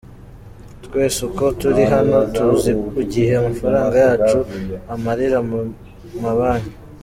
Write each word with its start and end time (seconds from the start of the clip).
Twese 0.85 1.19
uko 1.29 1.43
turi 1.59 1.83
hano 1.93 2.17
tuzi 2.35 2.71
gihe 3.13 3.31
amafaranga 3.41 3.95
yacu 4.05 4.37
amarira 4.93 5.37
mu 5.49 5.59
mabanki. 6.23 6.73